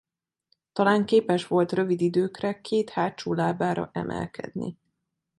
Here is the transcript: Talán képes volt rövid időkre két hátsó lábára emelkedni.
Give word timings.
Talán 0.73 1.05
képes 1.05 1.47
volt 1.47 1.71
rövid 1.71 2.01
időkre 2.01 2.61
két 2.61 2.89
hátsó 2.89 3.33
lábára 3.33 3.89
emelkedni. 3.93 4.77